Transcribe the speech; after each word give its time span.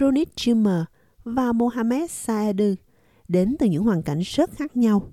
Ronit 0.00 0.28
Jimmer 0.36 0.84
và 1.24 1.52
Mohamed 1.52 2.10
Saadu 2.10 2.74
đến 3.28 3.56
từ 3.58 3.66
những 3.66 3.84
hoàn 3.84 4.02
cảnh 4.02 4.20
rất 4.24 4.50
khác 4.50 4.76
nhau. 4.76 5.12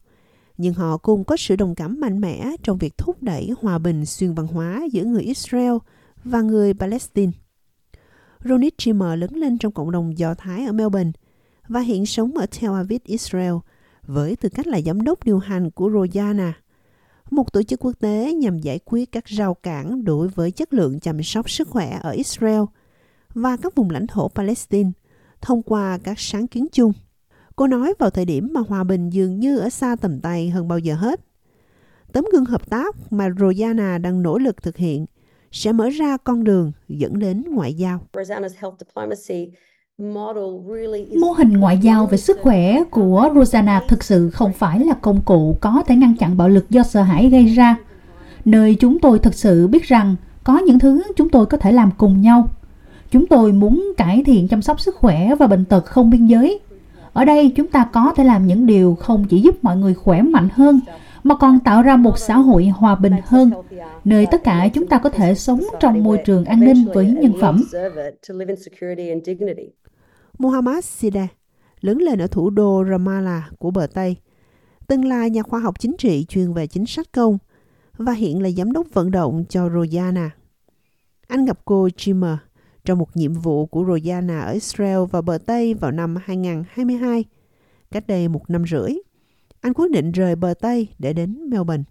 Nhưng 0.58 0.74
họ 0.74 0.97
cùng 0.97 1.24
có 1.24 1.38
sự 1.38 1.56
đồng 1.56 1.76
cảm 1.76 2.00
mạnh 2.00 2.22
mẽ 2.22 2.56
trong 2.63 2.78
việc 2.78 2.98
thúc 2.98 3.24
đẩy 3.24 3.52
hòa 3.62 3.78
bình 3.78 4.06
xuyên 4.06 4.34
văn 4.34 4.48
hóa 4.48 4.82
giữa 4.92 5.04
người 5.04 5.24
Israel 5.24 5.74
và 6.24 6.42
người 6.42 6.74
Palestine. 6.74 7.31
Ronit 8.44 8.78
Jimmer 8.78 9.16
lớn 9.16 9.29
lên 9.34 9.58
trong 9.58 9.71
cộng 9.71 9.92
đồng 9.92 10.17
Do 10.17 10.34
Thái 10.34 10.66
ở 10.66 10.71
Melbourne 10.71 11.12
và 11.67 11.79
hiện 11.79 12.06
sống 12.06 12.38
ở 12.38 12.46
Tel 12.46 12.72
Aviv, 12.72 13.02
Israel, 13.04 13.54
với 14.08 14.36
tư 14.36 14.49
cách 14.49 14.67
là 14.67 14.81
giám 14.81 15.02
đốc 15.02 15.24
điều 15.24 15.40
hành 15.40 15.72
của 15.72 15.90
Rojana, 15.90 16.52
một 17.31 17.54
tổ 17.54 17.63
chức 17.63 17.80
quốc 17.86 17.94
tế 17.99 18.34
nhằm 18.34 18.59
giải 18.59 18.80
quyết 18.86 19.12
các 19.12 19.26
rào 19.26 19.54
cản 19.54 20.04
đối 20.04 20.27
với 20.27 20.52
chất 20.52 20.73
lượng 20.73 20.99
chăm 20.99 21.23
sóc 21.23 21.49
sức 21.49 21.67
khỏe 21.67 21.99
ở 22.02 22.12
Israel 22.12 22.61
và 23.35 23.57
các 23.57 23.75
vùng 23.75 23.89
lãnh 23.89 24.07
thổ 24.07 24.27
Palestine 24.27 24.91
thông 25.41 25.62
qua 25.62 25.98
các 26.03 26.20
sáng 26.20 26.48
kiến 26.48 26.67
chung. 26.71 26.94
Cô 27.55 27.67
nói 27.67 27.94
vào 27.99 28.09
thời 28.09 28.25
điểm 28.25 28.49
mà 28.53 28.61
hòa 28.67 28.84
bình 28.84 29.09
dường 29.09 29.39
như 29.39 29.58
ở 29.58 29.70
xa 29.70 29.95
tầm 30.02 30.20
tay 30.20 30.49
hơn 30.49 30.67
bao 30.67 30.80
giờ 30.80 30.95
hết. 30.95 31.20
Tấm 32.13 32.25
gương 32.31 32.45
hợp 32.45 32.70
tác 32.70 32.95
mà 33.09 33.30
Royana 33.39 33.98
đang 33.98 34.21
nỗ 34.21 34.38
lực 34.38 34.63
thực 34.63 34.77
hiện 34.77 35.05
sẽ 35.52 35.71
mở 35.71 35.89
ra 35.89 36.17
con 36.17 36.44
đường 36.44 36.71
dẫn 36.88 37.20
đến 37.20 37.44
ngoại 37.52 37.73
giao. 37.73 38.02
Mô 41.20 41.31
hình 41.31 41.53
ngoại 41.53 41.77
giao 41.77 42.05
về 42.05 42.17
sức 42.17 42.38
khỏe 42.41 42.83
của 42.91 43.30
Rosanna 43.36 43.83
thực 43.88 44.03
sự 44.03 44.30
không 44.30 44.53
phải 44.53 44.80
là 44.80 44.94
công 44.94 45.22
cụ 45.22 45.58
có 45.61 45.83
thể 45.88 45.95
ngăn 45.95 46.17
chặn 46.17 46.38
bạo 46.38 46.49
lực 46.49 46.70
do 46.70 46.83
sợ 46.83 47.02
hãi 47.02 47.30
gây 47.30 47.45
ra, 47.45 47.77
nơi 48.45 48.75
chúng 48.80 48.99
tôi 48.99 49.20
thực 49.20 49.33
sự 49.33 49.67
biết 49.67 49.83
rằng 49.83 50.16
có 50.44 50.59
những 50.59 50.80
thứ 50.80 51.02
chúng 51.16 51.30
tôi 51.30 51.45
có 51.45 51.58
thể 51.58 51.72
làm 51.72 51.91
cùng 51.97 52.22
nhau. 52.22 52.49
Chúng 53.15 53.27
tôi 53.27 53.51
muốn 53.51 53.93
cải 53.97 54.23
thiện 54.25 54.47
chăm 54.47 54.61
sóc 54.61 54.80
sức 54.80 54.95
khỏe 54.95 55.35
và 55.35 55.47
bệnh 55.47 55.66
tật 55.66 55.85
không 55.85 56.09
biên 56.09 56.27
giới. 56.27 56.59
Ở 57.13 57.25
đây 57.25 57.53
chúng 57.55 57.67
ta 57.67 57.89
có 57.94 58.13
thể 58.16 58.23
làm 58.23 58.47
những 58.47 58.66
điều 58.66 58.95
không 58.95 59.25
chỉ 59.30 59.41
giúp 59.41 59.63
mọi 59.63 59.77
người 59.77 59.94
khỏe 59.94 60.22
mạnh 60.22 60.49
hơn 60.53 60.80
mà 61.23 61.35
còn 61.35 61.59
tạo 61.59 61.81
ra 61.81 61.95
một 61.95 62.19
xã 62.19 62.38
hội 62.38 62.67
hòa 62.67 62.95
bình 62.95 63.13
hơn, 63.25 63.52
nơi 64.03 64.25
tất 64.31 64.44
cả 64.44 64.69
chúng 64.73 64.88
ta 64.88 64.97
có 64.97 65.09
thể 65.09 65.35
sống 65.35 65.63
trong 65.80 66.03
môi 66.03 66.17
trường 66.25 66.45
an 66.45 66.59
ninh 66.59 66.85
với 66.94 67.05
nhân 67.05 67.33
phẩm. 67.41 67.63
Muhammad 70.38 70.85
Sida 70.85 71.27
lớn 71.81 71.97
lên 71.97 72.19
ở 72.19 72.27
thủ 72.27 72.50
đô 72.50 72.83
Ramallah 72.89 73.44
của 73.59 73.72
bờ 73.72 73.88
Tây, 73.94 74.16
từng 74.88 75.05
là 75.05 75.27
nhà 75.27 75.44
khoa 75.44 75.59
học 75.59 75.79
chính 75.79 75.95
trị 75.97 76.25
chuyên 76.29 76.53
về 76.53 76.67
chính 76.67 76.85
sách 76.85 77.07
công 77.11 77.38
và 77.97 78.13
hiện 78.13 78.44
là 78.44 78.50
giám 78.50 78.72
đốc 78.72 78.88
vận 78.94 79.11
động 79.11 79.45
cho 79.50 79.69
Royana. 79.69 80.29
Anh 81.27 81.45
gặp 81.45 81.59
cô 81.66 81.88
Jimmer 81.88 82.38
trong 82.86 83.00
một 83.00 83.17
nhiệm 83.17 83.33
vụ 83.33 83.66
của 83.66 83.86
Royana 83.88 84.41
ở 84.41 84.52
Israel 84.52 85.00
và 85.11 85.22
bờ 85.22 85.38
Tây 85.45 85.73
vào 85.73 85.91
năm 85.91 86.16
2022, 86.25 87.25
cách 87.91 88.08
đây 88.08 88.28
một 88.28 88.50
năm 88.50 88.64
rưỡi. 88.67 88.91
Anh 89.61 89.73
quyết 89.73 89.91
định 89.91 90.11
rời 90.11 90.36
bờ 90.36 90.53
Tây 90.61 90.88
để 91.00 91.13
đến 91.13 91.50
Melbourne. 91.50 91.83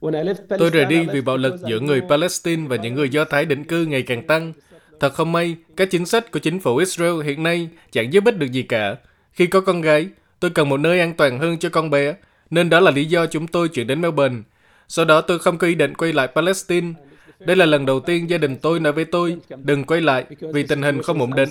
Tôi 0.58 0.70
rời 0.70 0.84
đi 0.84 1.06
vì 1.12 1.20
bạo 1.20 1.36
lực 1.36 1.54
giữa 1.68 1.80
người 1.80 2.02
Palestine 2.08 2.68
và 2.68 2.76
những 2.76 2.94
người 2.94 3.08
Do 3.08 3.24
Thái 3.24 3.44
định 3.44 3.64
cư 3.64 3.86
ngày 3.86 4.02
càng 4.02 4.26
tăng. 4.26 4.52
Thật 5.00 5.14
không 5.14 5.32
may, 5.32 5.56
các 5.76 5.88
chính 5.90 6.06
sách 6.06 6.30
của 6.32 6.38
chính 6.38 6.60
phủ 6.60 6.76
Israel 6.76 7.22
hiện 7.24 7.42
nay 7.42 7.68
chẳng 7.92 8.12
giúp 8.12 8.24
ích 8.24 8.38
được 8.38 8.52
gì 8.52 8.62
cả. 8.62 8.96
Khi 9.32 9.46
có 9.46 9.60
con 9.60 9.80
gái, 9.80 10.08
tôi 10.40 10.50
cần 10.50 10.68
một 10.68 10.80
nơi 10.80 11.00
an 11.00 11.14
toàn 11.16 11.38
hơn 11.38 11.58
cho 11.58 11.68
con 11.68 11.90
bé, 11.90 12.14
nên 12.50 12.70
đó 12.70 12.80
là 12.80 12.90
lý 12.90 13.04
do 13.04 13.26
chúng 13.26 13.46
tôi 13.46 13.68
chuyển 13.68 13.86
đến 13.86 14.00
Melbourne. 14.00 14.42
Sau 14.88 15.04
đó 15.04 15.20
tôi 15.20 15.38
không 15.38 15.58
có 15.58 15.66
ý 15.66 15.74
định 15.74 15.94
quay 15.94 16.12
lại 16.12 16.28
Palestine. 16.34 16.92
Đây 17.38 17.56
là 17.56 17.66
lần 17.66 17.86
đầu 17.86 18.00
tiên 18.00 18.30
gia 18.30 18.38
đình 18.38 18.56
tôi 18.62 18.80
nói 18.80 18.92
với 18.92 19.04
tôi, 19.04 19.40
đừng 19.64 19.84
quay 19.84 20.00
lại 20.00 20.26
vì 20.52 20.66
tình 20.66 20.82
hình 20.82 21.02
không 21.02 21.20
ổn 21.20 21.30
định. 21.34 21.48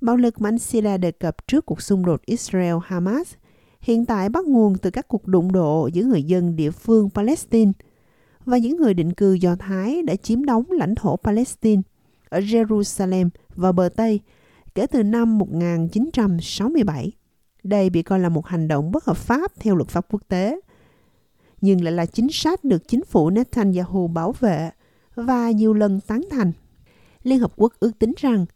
Bạo 0.00 0.16
lực 0.16 0.40
mà 0.40 0.50
anh 0.50 1.00
đề 1.00 1.10
cập 1.10 1.46
trước 1.46 1.66
cuộc 1.66 1.82
xung 1.82 2.06
đột 2.06 2.20
Israel-Hamas 2.26 3.24
hiện 3.80 4.06
tại 4.06 4.28
bắt 4.28 4.44
nguồn 4.44 4.78
từ 4.78 4.90
các 4.90 5.08
cuộc 5.08 5.26
đụng 5.26 5.52
độ 5.52 5.86
giữa 5.92 6.02
người 6.02 6.22
dân 6.22 6.56
địa 6.56 6.70
phương 6.70 7.10
Palestine 7.14 7.72
và 8.44 8.58
những 8.58 8.76
người 8.76 8.94
định 8.94 9.12
cư 9.12 9.32
Do 9.32 9.56
Thái 9.56 10.02
đã 10.02 10.16
chiếm 10.16 10.44
đóng 10.44 10.64
lãnh 10.70 10.94
thổ 10.94 11.16
Palestine 11.16 11.82
ở 12.28 12.40
Jerusalem 12.40 13.28
và 13.54 13.72
bờ 13.72 13.88
Tây 13.96 14.20
kể 14.74 14.86
từ 14.86 15.02
năm 15.02 15.38
1967. 15.38 17.12
Đây 17.62 17.90
bị 17.90 18.02
coi 18.02 18.20
là 18.20 18.28
một 18.28 18.46
hành 18.46 18.68
động 18.68 18.92
bất 18.92 19.04
hợp 19.04 19.16
pháp 19.16 19.52
theo 19.60 19.76
luật 19.76 19.88
pháp 19.88 20.06
quốc 20.10 20.22
tế, 20.28 20.60
nhưng 21.60 21.84
lại 21.84 21.92
là 21.92 22.06
chính 22.06 22.28
sách 22.32 22.64
được 22.64 22.88
chính 22.88 23.04
phủ 23.04 23.30
Netanyahu 23.30 24.08
bảo 24.08 24.32
vệ 24.40 24.70
và 25.14 25.50
nhiều 25.50 25.74
lần 25.74 26.00
tán 26.00 26.22
thành. 26.30 26.52
Liên 27.22 27.38
Hợp 27.38 27.52
Quốc 27.56 27.72
ước 27.80 27.98
tính 27.98 28.12
rằng 28.16 28.46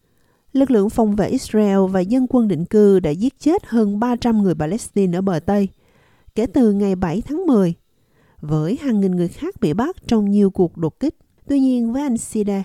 lực 0.52 0.70
lượng 0.70 0.90
phòng 0.90 1.16
vệ 1.16 1.28
Israel 1.28 1.78
và 1.90 2.00
dân 2.00 2.26
quân 2.28 2.48
định 2.48 2.64
cư 2.64 3.00
đã 3.00 3.10
giết 3.10 3.38
chết 3.38 3.66
hơn 3.66 4.00
300 4.00 4.42
người 4.42 4.54
Palestine 4.54 5.18
ở 5.18 5.20
bờ 5.20 5.40
Tây 5.46 5.68
kể 6.34 6.46
từ 6.46 6.72
ngày 6.72 6.96
7 6.96 7.22
tháng 7.22 7.46
10, 7.46 7.74
với 8.40 8.78
hàng 8.82 9.00
nghìn 9.00 9.12
người 9.16 9.28
khác 9.28 9.54
bị 9.60 9.72
bắt 9.72 9.96
trong 10.06 10.30
nhiều 10.30 10.50
cuộc 10.50 10.76
đột 10.76 11.00
kích. 11.00 11.14
Tuy 11.48 11.60
nhiên 11.60 11.92
với 11.92 12.02
anh 12.02 12.16
Sida, 12.16 12.62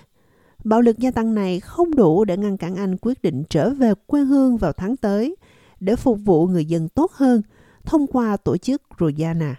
bạo 0.64 0.80
lực 0.80 0.98
gia 0.98 1.10
tăng 1.10 1.34
này 1.34 1.60
không 1.60 1.96
đủ 1.96 2.24
để 2.24 2.36
ngăn 2.36 2.56
cản 2.56 2.76
anh 2.76 2.96
quyết 2.96 3.22
định 3.22 3.42
trở 3.50 3.70
về 3.70 3.92
quê 4.06 4.20
hương 4.20 4.56
vào 4.56 4.72
tháng 4.72 4.96
tới 4.96 5.36
để 5.80 5.96
phục 5.96 6.18
vụ 6.24 6.46
người 6.46 6.64
dân 6.64 6.88
tốt 6.88 7.12
hơn 7.12 7.42
thông 7.84 8.06
qua 8.06 8.36
tổ 8.36 8.56
chức 8.56 8.82
Royana. 9.00 9.54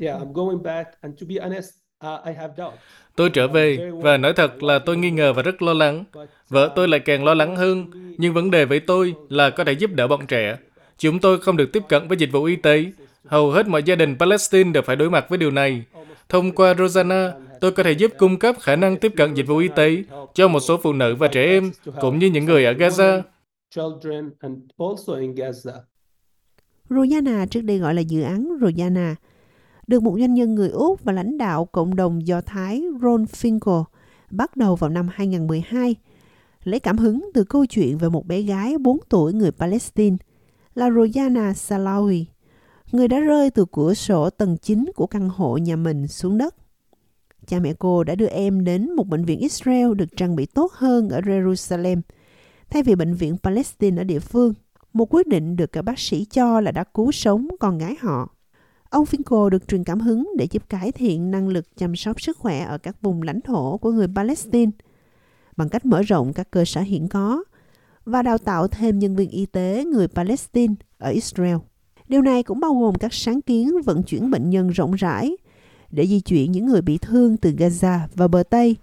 Tôi 3.15 3.29
trở 3.29 3.47
về 3.47 3.91
và 3.93 4.17
nói 4.17 4.33
thật 4.33 4.63
là 4.63 4.79
tôi 4.79 4.97
nghi 4.97 5.11
ngờ 5.11 5.33
và 5.33 5.41
rất 5.41 5.61
lo 5.61 5.73
lắng. 5.73 6.03
Vợ 6.49 6.71
tôi 6.75 6.87
lại 6.87 6.99
càng 6.99 7.23
lo 7.23 7.33
lắng 7.33 7.55
hơn, 7.55 7.85
nhưng 8.17 8.33
vấn 8.33 8.51
đề 8.51 8.65
với 8.65 8.79
tôi 8.79 9.15
là 9.29 9.49
có 9.49 9.63
thể 9.63 9.73
giúp 9.73 9.91
đỡ 9.93 10.07
bọn 10.07 10.27
trẻ. 10.27 10.57
Chúng 10.97 11.19
tôi 11.19 11.39
không 11.39 11.57
được 11.57 11.71
tiếp 11.73 11.83
cận 11.89 12.07
với 12.07 12.17
dịch 12.17 12.31
vụ 12.31 12.43
y 12.43 12.55
tế. 12.55 12.85
Hầu 13.25 13.51
hết 13.51 13.67
mọi 13.67 13.83
gia 13.83 13.95
đình 13.95 14.15
Palestine 14.19 14.71
đều 14.71 14.83
phải 14.83 14.95
đối 14.95 15.09
mặt 15.09 15.25
với 15.29 15.37
điều 15.37 15.51
này. 15.51 15.83
Thông 16.29 16.51
qua 16.51 16.73
Rosanna, 16.73 17.31
tôi 17.61 17.71
có 17.71 17.83
thể 17.83 17.91
giúp 17.91 18.11
cung 18.17 18.39
cấp 18.39 18.55
khả 18.61 18.75
năng 18.75 18.97
tiếp 18.97 19.13
cận 19.17 19.33
dịch 19.33 19.47
vụ 19.47 19.57
y 19.57 19.67
tế 19.67 20.03
cho 20.33 20.47
một 20.47 20.59
số 20.59 20.77
phụ 20.83 20.93
nữ 20.93 21.15
và 21.15 21.27
trẻ 21.27 21.43
em, 21.43 21.71
cũng 22.01 22.19
như 22.19 22.27
những 22.27 22.45
người 22.45 22.65
ở 22.65 22.73
Gaza. 22.73 23.21
Royana 26.89 27.45
trước 27.45 27.61
đây 27.61 27.77
gọi 27.77 27.93
là 27.93 28.01
dự 28.01 28.21
án 28.21 28.49
Royana, 28.61 29.15
được 29.88 30.03
một 30.03 30.16
doanh 30.19 30.33
nhân 30.33 30.55
người 30.55 30.69
Úc 30.69 31.03
và 31.03 31.13
lãnh 31.13 31.38
đạo 31.38 31.66
cộng 31.66 31.95
đồng 31.95 32.27
Do 32.27 32.41
Thái 32.41 32.83
Ron 33.01 33.23
Finkel 33.23 33.83
bắt 34.29 34.57
đầu 34.57 34.75
vào 34.75 34.89
năm 34.89 35.09
2012, 35.13 35.95
lấy 36.63 36.79
cảm 36.79 36.97
hứng 36.97 37.29
từ 37.33 37.44
câu 37.44 37.66
chuyện 37.66 37.97
về 37.97 38.09
một 38.09 38.25
bé 38.25 38.41
gái 38.41 38.77
4 38.77 38.97
tuổi 39.09 39.33
người 39.33 39.51
Palestine 39.51 40.17
là 40.75 40.89
Royana 40.91 41.51
Salawi, 41.51 42.25
người 42.91 43.07
đã 43.07 43.19
rơi 43.19 43.49
từ 43.49 43.66
cửa 43.71 43.94
sổ 43.94 44.29
tầng 44.29 44.57
9 44.57 44.85
của 44.95 45.07
căn 45.07 45.29
hộ 45.29 45.57
nhà 45.57 45.75
mình 45.75 46.07
xuống 46.07 46.38
đất. 46.38 46.55
Cha 47.47 47.59
mẹ 47.59 47.73
cô 47.79 48.03
đã 48.03 48.15
đưa 48.15 48.27
em 48.27 48.63
đến 48.63 48.91
một 48.95 49.07
bệnh 49.07 49.25
viện 49.25 49.39
Israel 49.39 49.94
được 49.94 50.17
trang 50.17 50.35
bị 50.35 50.45
tốt 50.45 50.71
hơn 50.73 51.09
ở 51.09 51.19
Jerusalem, 51.19 52.01
thay 52.69 52.83
vì 52.83 52.95
bệnh 52.95 53.13
viện 53.13 53.38
Palestine 53.44 54.01
ở 54.01 54.03
địa 54.03 54.19
phương. 54.19 54.53
Một 54.94 55.13
quyết 55.13 55.27
định 55.27 55.55
được 55.55 55.71
các 55.71 55.81
bác 55.81 56.00
sĩ 56.00 56.25
cho 56.25 56.61
là 56.61 56.71
đã 56.71 56.83
cứu 56.83 57.11
sống 57.11 57.47
con 57.59 57.77
gái 57.77 57.95
họ. 58.00 58.29
Ông 58.93 59.05
Finkel 59.05 59.49
được 59.49 59.67
truyền 59.67 59.83
cảm 59.83 59.99
hứng 59.99 60.31
để 60.37 60.47
giúp 60.51 60.69
cải 60.69 60.91
thiện 60.91 61.31
năng 61.31 61.47
lực 61.47 61.77
chăm 61.77 61.95
sóc 61.95 62.21
sức 62.21 62.37
khỏe 62.37 62.59
ở 62.59 62.77
các 62.77 63.01
vùng 63.01 63.21
lãnh 63.21 63.41
thổ 63.41 63.77
của 63.77 63.91
người 63.91 64.07
Palestine 64.15 64.71
bằng 65.57 65.69
cách 65.69 65.85
mở 65.85 66.01
rộng 66.01 66.33
các 66.33 66.51
cơ 66.51 66.65
sở 66.65 66.81
hiện 66.81 67.07
có 67.07 67.43
và 68.05 68.21
đào 68.21 68.37
tạo 68.37 68.67
thêm 68.67 68.99
nhân 68.99 69.15
viên 69.15 69.29
y 69.29 69.45
tế 69.45 69.85
người 69.85 70.07
Palestine 70.07 70.73
ở 70.97 71.09
Israel. 71.09 71.55
Điều 72.07 72.21
này 72.21 72.43
cũng 72.43 72.59
bao 72.59 72.73
gồm 72.73 72.95
các 72.95 73.13
sáng 73.13 73.41
kiến 73.41 73.81
vận 73.85 74.03
chuyển 74.03 74.31
bệnh 74.31 74.49
nhân 74.49 74.69
rộng 74.69 74.91
rãi 74.91 75.37
để 75.91 76.07
di 76.07 76.19
chuyển 76.19 76.51
những 76.51 76.65
người 76.65 76.81
bị 76.81 76.97
thương 76.97 77.37
từ 77.37 77.51
Gaza 77.51 77.99
và 78.15 78.27
bờ 78.27 78.43
Tây 78.49 78.75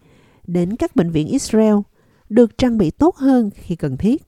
đến 0.47 0.76
các 0.76 0.97
bệnh 0.97 1.10
viện 1.10 1.28
Israel 1.28 1.75
được 2.28 2.58
trang 2.58 2.79
bị 2.79 2.90
tốt 2.90 3.17
hơn 3.17 3.50
khi 3.55 3.76
cần 3.76 3.96
thiết. 3.96 4.23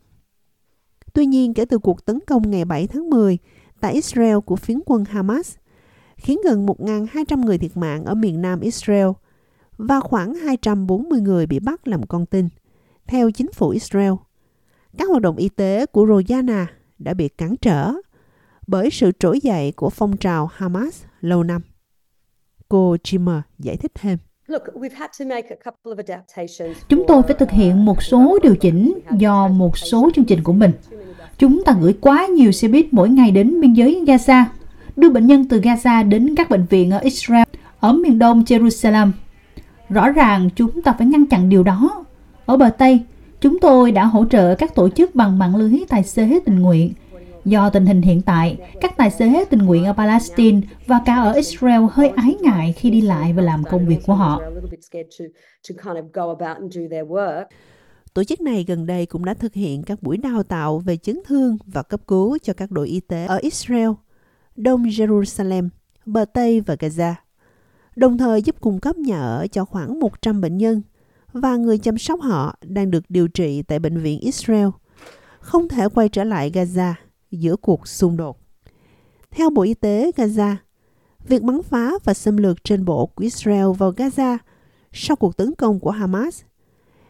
Tuy 1.15 1.27
nhiên, 1.27 1.55
kể 1.55 1.65
từ 1.65 1.79
cuộc 1.79 2.05
tấn 2.05 2.19
công 2.27 2.51
ngày 2.51 2.65
7 2.65 2.87
tháng 2.87 3.11
10 3.11 3.39
tại 3.81 3.93
Israel 3.93 4.39
của 4.39 4.57
phiến 4.57 4.81
quân 4.87 5.05
Hamas, 5.05 5.57
khiến 6.23 6.41
gần 6.45 6.67
1.200 6.67 7.45
người 7.45 7.59
thiệt 7.59 7.77
mạng 7.77 8.05
ở 8.05 8.15
miền 8.15 8.43
nam 8.43 8.61
Israel 8.61 9.07
và 9.79 10.01
khoảng 10.01 10.35
240 10.35 11.21
người 11.21 11.47
bị 11.47 11.59
bắt 11.61 11.89
làm 11.89 12.07
con 12.07 12.27
tin, 12.27 12.49
theo 13.07 13.31
chính 13.31 13.53
phủ 13.53 13.69
Israel. 13.69 14.13
Các 14.99 15.09
hoạt 15.09 15.23
động 15.23 15.37
y 15.37 15.49
tế 15.49 15.87
của 15.87 16.07
Royana 16.07 16.67
đã 16.99 17.15
bị 17.15 17.29
cản 17.29 17.57
trở 17.57 17.93
bởi 18.67 18.91
sự 18.91 19.13
trỗi 19.19 19.41
dậy 19.41 19.73
của 19.77 19.91
phong 19.91 20.17
trào 20.17 20.47
Hamas 20.53 21.05
lâu 21.21 21.43
năm. 21.43 21.63
Cô 22.69 22.97
Jimmer 23.05 23.41
giải 23.59 23.77
thích 23.77 23.93
thêm. 23.95 24.19
Chúng 26.89 27.05
tôi 27.09 27.23
phải 27.23 27.35
thực 27.39 27.51
hiện 27.51 27.85
một 27.85 28.03
số 28.03 28.39
điều 28.43 28.57
chỉnh 28.57 28.99
do 29.19 29.49
một 29.49 29.79
số 29.79 30.11
chương 30.15 30.25
trình 30.25 30.43
của 30.43 30.53
mình. 30.53 30.71
Chúng 31.39 31.65
ta 31.65 31.77
gửi 31.81 31.95
quá 32.01 32.27
nhiều 32.27 32.53
xe 32.53 32.69
buýt 32.69 32.87
mỗi 32.93 33.09
ngày 33.09 33.31
đến 33.31 33.61
biên 33.61 33.73
giới 33.73 34.05
Gaza, 34.07 34.45
đưa 34.97 35.11
bệnh 35.11 35.27
nhân 35.27 35.49
từ 35.49 35.61
Gaza 35.61 36.09
đến 36.09 36.35
các 36.35 36.51
bệnh 36.51 36.67
viện 36.71 36.91
ở 36.91 36.99
Israel, 36.99 37.45
ở 37.81 37.93
miền 37.93 38.19
đông 38.19 38.43
Jerusalem. 38.43 39.11
Rõ 39.89 40.11
ràng 40.11 40.49
chúng 40.57 40.83
ta 40.83 40.95
phải 40.99 41.07
ngăn 41.07 41.27
chặn 41.27 41.49
điều 41.49 41.63
đó. 41.63 42.05
Ở 42.47 42.57
bờ 42.57 42.71
Tây, 42.79 43.01
Chúng 43.43 43.59
tôi 43.59 43.93
đã 43.93 44.05
hỗ 44.05 44.25
trợ 44.25 44.55
các 44.55 44.75
tổ 44.75 44.89
chức 44.89 45.15
bằng 45.15 45.39
mạng 45.39 45.57
lưới 45.57 45.81
tài 45.89 46.05
xế 46.05 46.41
tình 46.45 46.61
nguyện. 46.61 46.93
Do 47.45 47.71
tình 47.71 47.87
hình 47.87 48.03
hiện 48.03 48.23
tại, 48.23 48.59
các 48.81 48.97
tài 48.97 49.11
xế 49.11 49.45
tình 49.51 49.63
nguyện 49.63 49.85
ở 49.85 49.93
Palestine 49.93 50.61
và 50.87 51.01
cả 51.07 51.15
ở 51.15 51.33
Israel 51.33 51.83
hơi 51.91 52.09
ái 52.09 52.37
ngại 52.41 52.75
khi 52.77 52.91
đi 52.91 53.01
lại 53.01 53.33
và 53.33 53.43
làm 53.43 53.65
công 53.65 53.87
việc 53.87 53.99
của 54.07 54.15
họ. 54.15 54.43
Tổ 58.15 58.25
chức 58.25 58.41
này 58.41 58.65
gần 58.69 58.87
đây 58.87 59.07
cũng 59.07 59.25
đã 59.25 59.35
thực 59.35 59.55
hiện 59.55 59.83
các 59.83 60.03
buổi 60.03 60.17
đào 60.17 60.43
tạo 60.43 60.79
về 60.79 60.97
chấn 60.97 61.21
thương 61.27 61.57
và 61.67 61.83
cấp 61.83 62.01
cứu 62.07 62.39
cho 62.43 62.53
các 62.53 62.71
đội 62.71 62.89
y 62.89 63.01
tế 63.01 63.27
ở 63.27 63.37
Israel, 63.37 63.91
Đông 64.57 64.83
Jerusalem, 64.83 65.69
bờ 66.07 66.25
Tây 66.25 66.61
và 66.61 66.75
Gaza, 66.75 67.15
đồng 67.97 68.19
thời 68.19 68.43
giúp 68.43 68.61
cung 68.61 68.81
cấp 68.81 68.97
nhà 68.97 69.21
ở 69.21 69.47
cho 69.47 69.65
khoảng 69.65 70.01
100 70.01 70.41
bệnh 70.41 70.59
nhân 70.59 70.83
và 71.33 71.57
người 71.57 71.79
chăm 71.79 71.99
sóc 71.99 72.21
họ 72.21 72.57
đang 72.63 72.91
được 72.91 73.05
điều 73.09 73.29
trị 73.29 73.63
tại 73.63 73.79
bệnh 73.79 73.99
viện 73.99 74.21
Israel, 74.21 74.69
không 75.41 75.69
thể 75.69 75.89
quay 75.89 76.09
trở 76.09 76.25
lại 76.25 76.51
Gaza 76.51 76.93
giữa 77.31 77.57
cuộc 77.57 77.89
xung 77.89 78.17
đột. 78.17 78.39
Theo 79.31 79.51
Bộ 79.51 79.63
Y 79.63 79.75
tế 79.75 80.11
Gaza, 80.17 80.57
việc 81.29 81.43
bắn 81.43 81.63
phá 81.63 81.93
và 82.05 82.15
xâm 82.15 82.37
lược 82.37 82.65
trên 82.65 82.85
bộ 82.85 83.07
của 83.07 83.23
Israel 83.23 83.67
vào 83.79 83.93
Gaza 83.93 84.39
sau 84.93 85.17
cuộc 85.17 85.37
tấn 85.37 85.55
công 85.55 85.81
của 85.81 85.91
Hamas 85.91 86.43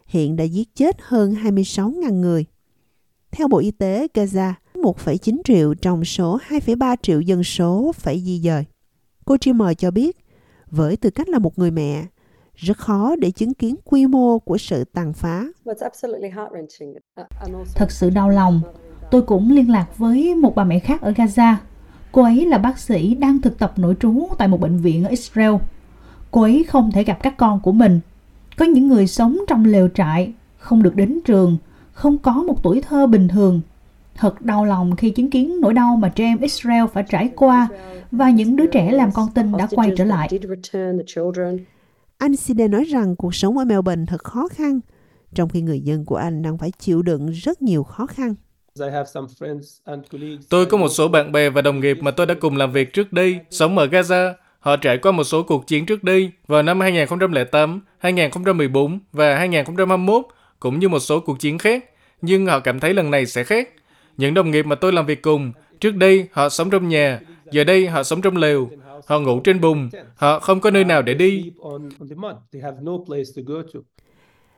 hiện 0.06 0.36
đã 0.36 0.44
giết 0.44 0.74
chết 0.74 0.96
hơn 1.02 1.34
26.000 1.34 2.20
người. 2.20 2.44
Theo 3.30 3.48
Bộ 3.48 3.58
Y 3.58 3.70
tế 3.70 4.06
Gaza, 4.14 4.52
1,9 4.82 5.40
triệu 5.44 5.74
trong 5.74 6.04
số 6.04 6.38
2,3 6.48 6.96
triệu 7.02 7.20
dân 7.20 7.44
số 7.44 7.92
phải 7.94 8.20
di 8.20 8.40
dời. 8.40 8.64
Cô 9.24 9.36
Trimmer 9.36 9.68
cho 9.78 9.90
biết, 9.90 10.16
với 10.70 10.96
tư 10.96 11.10
cách 11.10 11.28
là 11.28 11.38
một 11.38 11.58
người 11.58 11.70
mẹ, 11.70 12.04
rất 12.54 12.78
khó 12.78 13.16
để 13.16 13.30
chứng 13.30 13.54
kiến 13.54 13.76
quy 13.84 14.06
mô 14.06 14.38
của 14.38 14.58
sự 14.58 14.84
tàn 14.84 15.12
phá. 15.12 15.44
Thật 17.74 17.90
sự 17.90 18.10
đau 18.10 18.30
lòng. 18.30 18.60
Tôi 19.10 19.22
cũng 19.22 19.52
liên 19.52 19.70
lạc 19.70 19.98
với 19.98 20.34
một 20.34 20.54
bà 20.54 20.64
mẹ 20.64 20.78
khác 20.78 21.00
ở 21.00 21.10
Gaza. 21.10 21.54
Cô 22.12 22.22
ấy 22.22 22.46
là 22.46 22.58
bác 22.58 22.78
sĩ 22.78 23.14
đang 23.14 23.40
thực 23.40 23.58
tập 23.58 23.72
nội 23.76 23.96
trú 24.00 24.28
tại 24.38 24.48
một 24.48 24.60
bệnh 24.60 24.76
viện 24.76 25.04
ở 25.04 25.08
Israel. 25.10 25.54
Cô 26.30 26.42
ấy 26.42 26.64
không 26.68 26.90
thể 26.92 27.04
gặp 27.04 27.18
các 27.22 27.36
con 27.36 27.60
của 27.60 27.72
mình. 27.72 28.00
Có 28.56 28.64
những 28.64 28.88
người 28.88 29.06
sống 29.06 29.38
trong 29.48 29.64
lều 29.64 29.88
trại, 29.88 30.32
không 30.58 30.82
được 30.82 30.96
đến 30.96 31.20
trường, 31.24 31.56
không 31.92 32.18
có 32.18 32.32
một 32.32 32.62
tuổi 32.62 32.82
thơ 32.82 33.06
bình 33.06 33.28
thường. 33.28 33.60
Thật 34.14 34.42
đau 34.42 34.64
lòng 34.64 34.96
khi 34.96 35.10
chứng 35.10 35.30
kiến 35.30 35.60
nỗi 35.60 35.74
đau 35.74 35.96
mà 35.96 36.08
trẻ 36.08 36.24
em 36.24 36.38
Israel 36.40 36.84
phải 36.92 37.04
trải 37.08 37.30
qua 37.36 37.68
và 38.10 38.30
những 38.30 38.56
đứa 38.56 38.66
trẻ 38.66 38.92
làm 38.92 39.12
con 39.12 39.28
tin 39.34 39.52
đã 39.56 39.68
quay 39.70 39.90
trở 39.96 40.04
lại. 40.04 40.28
Anh 42.18 42.36
Side 42.36 42.68
nói 42.68 42.84
rằng 42.84 43.16
cuộc 43.16 43.34
sống 43.34 43.58
ở 43.58 43.64
Melbourne 43.64 44.04
thật 44.08 44.24
khó 44.24 44.48
khăn, 44.48 44.80
trong 45.34 45.48
khi 45.48 45.60
người 45.60 45.80
dân 45.80 46.04
của 46.04 46.16
anh 46.16 46.42
đang 46.42 46.58
phải 46.58 46.70
chịu 46.78 47.02
đựng 47.02 47.26
rất 47.26 47.62
nhiều 47.62 47.82
khó 47.82 48.06
khăn. 48.06 48.34
Tôi 50.48 50.66
có 50.66 50.76
một 50.76 50.88
số 50.88 51.08
bạn 51.08 51.32
bè 51.32 51.50
và 51.50 51.62
đồng 51.62 51.80
nghiệp 51.80 51.98
mà 52.00 52.10
tôi 52.10 52.26
đã 52.26 52.34
cùng 52.40 52.56
làm 52.56 52.72
việc 52.72 52.92
trước 52.92 53.12
đây, 53.12 53.38
sống 53.50 53.78
ở 53.78 53.86
Gaza. 53.86 54.32
Họ 54.58 54.76
trải 54.76 54.98
qua 54.98 55.12
một 55.12 55.24
số 55.24 55.42
cuộc 55.42 55.66
chiến 55.66 55.86
trước 55.86 56.04
đây 56.04 56.32
vào 56.46 56.62
năm 56.62 56.80
2008, 56.80 57.80
2014 57.98 58.98
và 59.12 59.36
2021, 59.36 60.26
cũng 60.60 60.78
như 60.78 60.88
một 60.88 60.98
số 60.98 61.20
cuộc 61.20 61.40
chiến 61.40 61.58
khác. 61.58 61.84
Nhưng 62.22 62.46
họ 62.46 62.60
cảm 62.60 62.80
thấy 62.80 62.94
lần 62.94 63.10
này 63.10 63.26
sẽ 63.26 63.44
khác. 63.44 63.68
Những 64.16 64.34
đồng 64.34 64.50
nghiệp 64.50 64.66
mà 64.66 64.74
tôi 64.74 64.92
làm 64.92 65.06
việc 65.06 65.22
cùng, 65.22 65.52
trước 65.80 65.96
đây 65.96 66.28
họ 66.32 66.48
sống 66.48 66.70
trong 66.70 66.88
nhà, 66.88 67.20
giờ 67.50 67.64
đây 67.64 67.86
họ 67.86 68.02
sống 68.02 68.20
trong 68.22 68.36
lều. 68.36 68.70
Họ 69.06 69.20
ngủ 69.20 69.40
trên 69.40 69.60
bùn, 69.60 69.88
họ 70.14 70.40
không 70.40 70.60
có 70.60 70.70
nơi 70.70 70.84
nào 70.84 71.02
để 71.02 71.14
đi. 71.14 71.52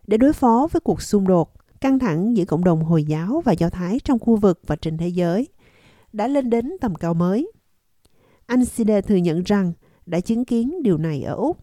Để 0.06 0.17
đối 0.17 0.33
phó 0.33 0.69
với 0.73 0.81
cuộc 0.81 1.03
xung 1.03 1.27
đột, 1.27 1.53
căng 1.81 1.99
thẳng 1.99 2.37
giữa 2.37 2.45
cộng 2.45 2.65
đồng 2.65 2.85
Hồi 2.85 3.05
giáo 3.05 3.43
và 3.45 3.53
Do 3.53 3.71
Thái 3.71 4.01
trong 4.05 4.19
khu 4.19 4.37
vực 4.37 4.61
và 4.67 4.77
trên 4.77 4.99
thế 4.99 5.09
giới 5.09 5.49
đã 6.12 6.29
lên 6.29 6.51
đến 6.51 6.71
tầm 6.81 6.95
cao 6.95 7.15
mới. 7.15 7.53
Anh 8.47 8.65
Side 8.65 9.01
thừa 9.01 9.17
nhận 9.17 9.43
rằng 9.43 9.73
đã 10.06 10.21
chứng 10.21 10.45
kiến 10.45 10.83
điều 10.83 10.99
này 10.99 11.23
ở 11.23 11.35
Úc. 11.35 11.59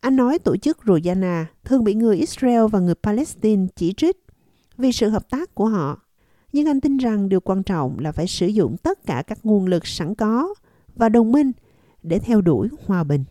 Anh 0.00 0.16
nói 0.16 0.38
tổ 0.38 0.56
chức 0.56 0.78
Rojana 0.84 1.44
thường 1.64 1.84
bị 1.84 1.94
người 1.94 2.16
Israel 2.16 2.66
và 2.72 2.78
người 2.78 2.94
Palestine 2.94 3.66
chỉ 3.76 3.92
trích 3.92 4.16
vì 4.78 4.92
sự 4.92 5.08
hợp 5.08 5.30
tác 5.30 5.54
của 5.54 5.66
họ. 5.66 6.03
Nhưng 6.54 6.68
anh 6.68 6.80
tin 6.80 6.96
rằng 6.96 7.28
điều 7.28 7.40
quan 7.40 7.62
trọng 7.62 7.96
là 7.98 8.12
phải 8.12 8.26
sử 8.26 8.46
dụng 8.46 8.76
tất 8.76 9.06
cả 9.06 9.22
các 9.26 9.38
nguồn 9.42 9.66
lực 9.66 9.86
sẵn 9.86 10.14
có 10.14 10.54
và 10.96 11.08
đồng 11.08 11.32
minh 11.32 11.52
để 12.02 12.18
theo 12.18 12.40
đuổi 12.40 12.68
hòa 12.86 13.04
bình. 13.04 13.24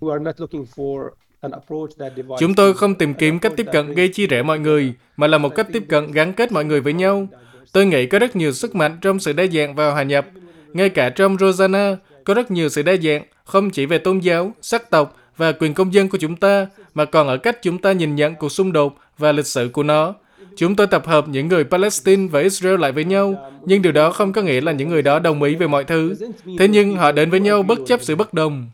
Chúng 2.39 2.55
tôi 2.55 2.73
không 2.73 2.95
tìm 2.95 3.13
kiếm 3.13 3.39
cách 3.39 3.53
tiếp 3.57 3.65
cận 3.71 3.93
gây 3.93 4.07
chia 4.07 4.27
rẽ 4.27 4.43
mọi 4.43 4.59
người, 4.59 4.93
mà 5.17 5.27
là 5.27 5.37
một 5.37 5.49
cách 5.55 5.67
tiếp 5.73 5.83
cận 5.89 6.11
gắn 6.11 6.33
kết 6.33 6.51
mọi 6.51 6.65
người 6.65 6.81
với 6.81 6.93
nhau. 6.93 7.27
Tôi 7.73 7.85
nghĩ 7.85 8.05
có 8.05 8.19
rất 8.19 8.35
nhiều 8.35 8.51
sức 8.51 8.75
mạnh 8.75 8.97
trong 9.01 9.19
sự 9.19 9.33
đa 9.33 9.43
dạng 9.53 9.75
và 9.75 9.91
hòa 9.91 10.03
nhập. 10.03 10.27
Ngay 10.73 10.89
cả 10.89 11.09
trong 11.09 11.37
Rosanna, 11.39 11.97
có 12.23 12.33
rất 12.33 12.51
nhiều 12.51 12.69
sự 12.69 12.81
đa 12.81 12.95
dạng, 13.03 13.23
không 13.43 13.69
chỉ 13.69 13.85
về 13.85 13.97
tôn 13.97 14.19
giáo, 14.19 14.51
sắc 14.61 14.89
tộc 14.89 15.15
và 15.37 15.51
quyền 15.51 15.73
công 15.73 15.93
dân 15.93 16.09
của 16.09 16.17
chúng 16.17 16.35
ta, 16.35 16.67
mà 16.93 17.05
còn 17.05 17.27
ở 17.27 17.37
cách 17.37 17.61
chúng 17.61 17.77
ta 17.77 17.91
nhìn 17.91 18.15
nhận 18.15 18.35
cuộc 18.35 18.49
xung 18.49 18.71
đột 18.71 18.95
và 19.17 19.31
lịch 19.31 19.47
sử 19.47 19.69
của 19.73 19.83
nó. 19.83 20.15
Chúng 20.55 20.75
tôi 20.75 20.87
tập 20.87 21.05
hợp 21.05 21.27
những 21.27 21.47
người 21.47 21.63
Palestine 21.63 22.27
và 22.27 22.39
Israel 22.39 22.79
lại 22.79 22.91
với 22.91 23.05
nhau, 23.05 23.51
nhưng 23.65 23.81
điều 23.81 23.91
đó 23.91 24.11
không 24.11 24.33
có 24.33 24.41
nghĩa 24.41 24.61
là 24.61 24.71
những 24.71 24.89
người 24.89 25.01
đó 25.01 25.19
đồng 25.19 25.43
ý 25.43 25.55
về 25.55 25.67
mọi 25.67 25.83
thứ. 25.83 26.15
Thế 26.59 26.67
nhưng 26.67 26.95
họ 26.95 27.11
đến 27.11 27.29
với 27.29 27.39
nhau 27.39 27.63
bất 27.63 27.79
chấp 27.85 28.01
sự 28.01 28.15
bất 28.15 28.33
đồng. 28.33 28.69